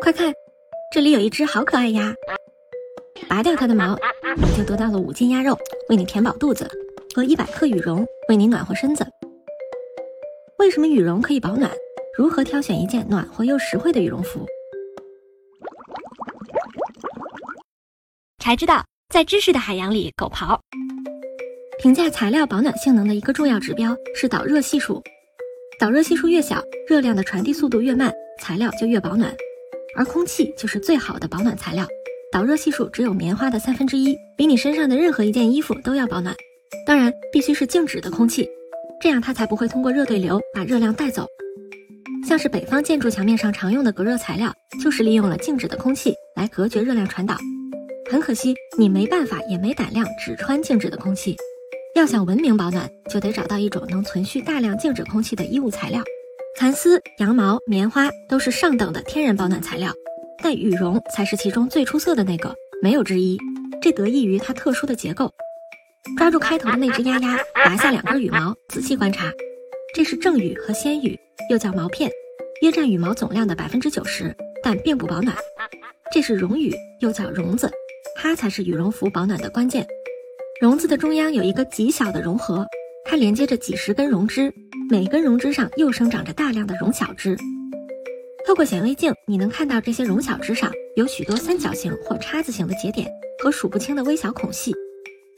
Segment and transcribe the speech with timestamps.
[0.00, 0.32] 快看，
[0.92, 2.14] 这里有一只好可爱鸭，
[3.28, 3.96] 拔掉它的毛，
[4.36, 5.56] 你就得到了五斤鸭肉，
[5.88, 6.68] 为你填饱肚子，
[7.14, 9.06] 和一百克羽绒，为你暖和身子。
[10.58, 11.70] 为什么羽绒可以保暖？
[12.18, 14.46] 如何挑选一件暖和又实惠的羽绒服？
[18.38, 20.58] 才知道，在知识的海洋里狗刨。
[21.78, 25.02] 评价材料保暖性能的一个重要指标是导热系数，
[25.80, 29.34] 导热系数越小，热量的传递速度越慢，材料就越保暖。
[29.96, 31.86] 而空气就是最好的保暖材料，
[32.32, 36.34] 导热系数只有棉花的三分之一，比你身上的任何一件衣服都要保暖。
[36.86, 38.48] 当然，必须是静止的空气，
[39.00, 41.26] 这样它才不会通过热对流把热量带走。
[42.26, 44.52] 像是北方建筑墙面上常用的隔热材料，
[44.82, 47.36] 就是利用了静止的空气来隔绝热量传导。
[48.10, 51.36] 很可惜，你没办法也没胆量只穿静止的空气。
[51.94, 56.02] 要想文明保暖，就得找到一种能存续大量静止空气的衣物材料。
[56.56, 59.92] 蚕丝、羊毛、棉花都是上等的天然保暖材料，
[60.40, 63.36] 但羽绒才是其中最出色的那个，没有之一。
[63.82, 65.32] 这得益于它特殊的结构。
[66.16, 69.32] 抓住开头的那只鸭鸭，拔下两根羽毛，仔细观察，
[69.94, 71.18] 这是正羽和先羽，
[71.50, 72.08] 又叫毛片，
[72.62, 75.36] 约占羽毛总量的百分之九十，但并不保暖。
[76.12, 77.68] 这是绒羽，又叫绒子，
[78.16, 79.84] 它才是羽绒服保暖的关键。
[80.60, 82.64] 绒子的中央有一个极小的绒核，
[83.04, 84.54] 它连接着几十根绒枝。
[84.90, 87.36] 每根绒枝上又生长着大量的绒小枝，
[88.46, 93.10] 透过显微镜，你能看到这些绒小枝上有许多三角形或叉子形的节点
[93.42, 94.74] 和数不清的微小孔隙，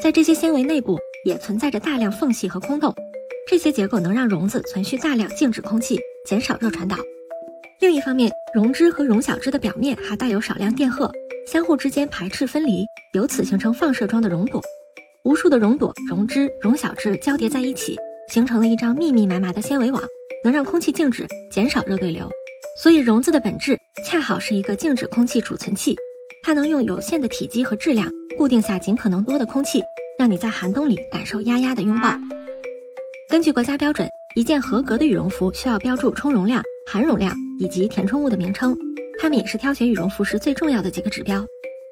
[0.00, 2.94] 在这些纤维内部也存在着大量缝隙和空洞，
[3.48, 6.96] 这些结构能让绒子存续大量静止空气，减少热传导。
[7.80, 11.10] 另一方面，绒枝和绒小枝的表面还带有少量电荷，
[11.48, 14.62] 相互之间排斥分离，由此形成放射状的绒朵，
[15.24, 17.98] 无数的绒朵、绒枝、绒小枝交叠在一起。
[18.32, 20.02] 形成了一张密密麻麻的纤维网，
[20.42, 22.26] 能让空气静止，减少热对流。
[22.80, 25.94] 所以绒子的本质恰好是一个静止空气储存器，
[26.42, 29.82] 它能用有限的体积和质量固定下尽可能多的空气，
[30.18, 32.18] 让你在寒冬里感受压压的拥抱。
[33.28, 38.74] 根据国家标准，一件合格的羽绒服需要标注充绒量、含绒量以及填充物的名称，
[39.20, 41.44] 它们也是挑选羽绒服时最重要的几个指标。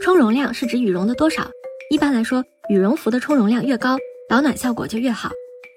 [0.00, 1.50] 充绒量是指羽绒的多少，
[1.90, 3.98] 一般来说，羽绒服的充绒量越高，
[4.30, 5.30] 保暖效果就越好。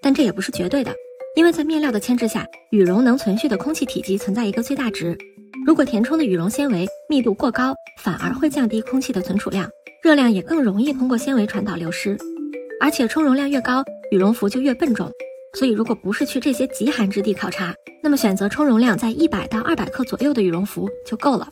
[0.05, 0.93] 但这也不是绝对的，
[1.35, 5.17] 因为在面料的牵制下，羽绒能存续的空气体积存在一个最大值。
[5.65, 7.73] 如果填充的羽绒纤维密度过高，
[8.03, 9.67] 反而会降低空气的存储量，
[10.03, 12.15] 热量也更容易通过纤维传导流失。
[12.79, 15.11] 而且充绒量越高，羽绒服就越笨重。
[15.55, 17.73] 所以，如果不是去这些极寒之地考察，
[18.03, 21.47] 那么选择充绒量在一百到二百克左右的羽绒服就够了。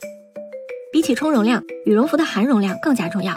[0.92, 3.34] 比起充绒量，羽绒服的含绒量更加重要。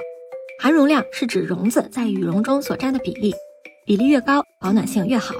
[0.59, 3.33] 含绒量是指绒子在羽绒中所占的比例。
[3.87, 5.33] 比例越高，保暖性越好。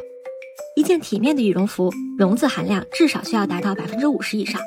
[0.78, 4.62] 一件体面的羽绒服，绒子含量至少需要达到百分之五十以上。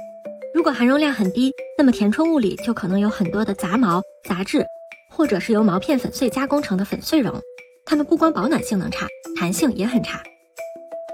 [0.52, 4.66] 如果含绒量很低，那么填充物里就可能有很多的杂毛、杂质，
[5.08, 7.40] 或者是由毛片粉碎加工成的粉碎绒。
[7.86, 10.22] 它们不光保暖性能差，弹性也很差。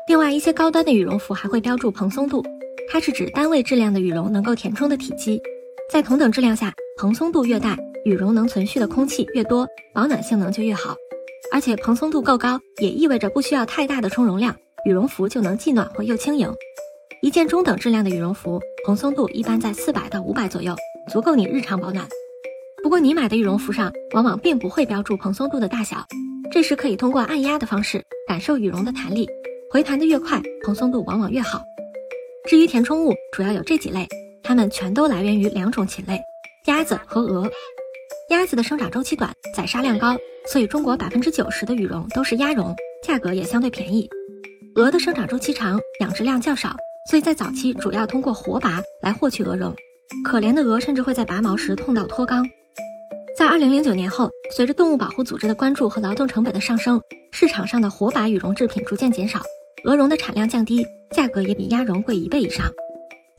[0.09, 2.45] 另外，一些高端的羽绒服还会标注蓬松度，
[2.91, 5.41] 它是指单位质量的羽绒能够填充的体积。
[5.89, 10.97] 在同等质量下，蓬松度越大，羽绒能存续的空气越多，保暖性能就越好。
[11.53, 16.53] 而且蓬松度够高，也意味着不需要太大的充绒量，羽绒服就能既暖和又轻盈。
[17.23, 20.75] 一件中等质量的羽绒服，蓬松度一般在四百到五百左右，
[21.11, 22.07] 足够你日常保暖。
[22.83, 26.05] 不过你买的羽绒服上往往并不会标注蓬松度的大小，
[26.53, 29.27] 这时可以通过按压的方式感受羽绒的弹力，
[29.71, 31.63] 回弹的越快，蓬松度往往越好。
[32.49, 34.07] 至于填充物，主要有这几类，
[34.43, 36.21] 它们全都来源于两种禽类：
[36.67, 37.51] 鸭子和鹅。
[38.29, 40.17] 鸭子的生长周期短，宰杀量高，
[40.49, 44.09] 所以中国百分之九十的羽绒都是鸭绒，价格也相对便宜。
[44.75, 46.75] 鹅的生长周期长，养殖量较少，
[47.09, 49.73] 所以在早期主要通过活拔来获取鹅绒。
[50.25, 52.45] 可怜的鹅甚至会在拔毛时痛到脱肛。
[53.39, 57.01] 在二零零九年后，随着动物保护组织的关注和劳动成本的上升，
[57.31, 59.41] 市场上的活拔羽绒制品逐渐减少，
[59.85, 62.67] 鹅绒的产量降低，价格也比鸭绒贵一倍以上。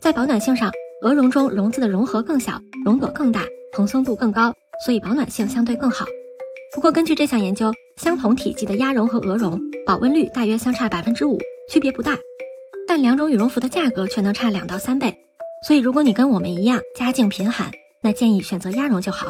[0.00, 0.72] 在保暖性上，
[1.02, 4.54] 鹅绒中绒子的绒核更小，绒朵更大，蓬松度更高。
[4.84, 6.06] 所以保暖性相对更好。
[6.74, 11.38] 不过，根据这项研究，相同体积的鸭绒和鹅绒保温率大约相差百分之五，
[11.70, 12.16] 区别不大。
[12.86, 15.14] 但两种羽绒服的价格却能差两到三倍。
[15.66, 17.70] 所以，如果你跟我们一样家境贫寒，
[18.00, 19.28] 那建议选择鸭绒就好。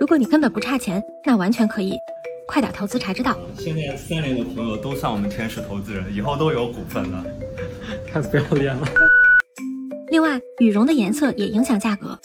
[0.00, 1.94] 如果你根本不差钱，那完全可以
[2.46, 3.36] 快点投资才知道。
[3.58, 7.24] 现在三联的朋友都算我们天使投资人，以后都有股份了，
[8.10, 8.86] 太不要脸了。
[10.10, 12.18] 另外，羽绒的颜色也影响价格。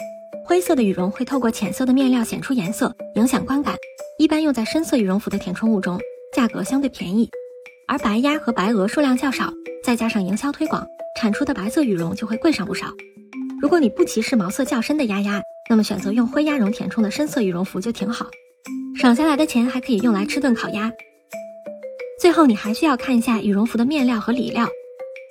[0.51, 3.73] 灰色的羽绒会透过浅色的面料显出颜色，影响观感。
[4.19, 5.97] 一般用在深色羽绒服的填充物中，
[6.33, 7.29] 价格相对便宜。
[7.87, 9.49] 而白鸭和白鹅数量较少，
[9.81, 10.85] 再加上营销推广，
[11.17, 12.87] 产出的白色羽绒就会贵上不少。
[13.61, 18.25] 如果你不歧视毛色较深的鸭鸭，那么选择用灰鸭绒填充的深色羽绒服就挺好，
[18.97, 20.91] 省下来的钱还可以用来吃顿烤鸭。
[22.19, 24.67] 最后，你还需要看一下羽绒服的面料和里料，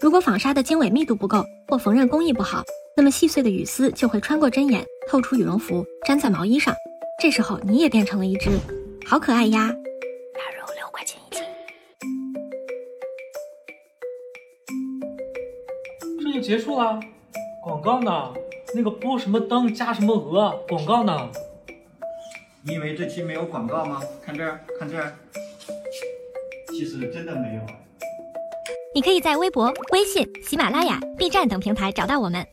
[0.00, 2.64] 如果纺纱的经纬密度不够或缝纫工艺不好，
[3.00, 6.74] 那么细碎的雨丝就会穿过针眼透出羽绒服，粘在毛衣上，
[7.18, 8.50] 这时候你也变成了一只
[9.06, 9.68] 好可爱鸭。
[9.68, 11.42] 鸭肉六块钱一斤。
[16.22, 17.00] 这就结束了？
[17.64, 18.34] 广告呢？
[18.74, 20.50] 那个播什么灯加什么鹅？
[20.68, 21.30] 广告呢？
[22.66, 24.02] 你以为这期没有广告吗？
[24.22, 25.16] 看这儿，看这儿，
[26.68, 27.62] 其实真的没有。
[28.94, 32.46] 你可以在微博、微信、喜马拉雅、B 站等平台找到我们。